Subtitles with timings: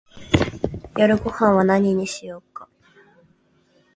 [0.97, 2.67] 夜ごはんは何にしようか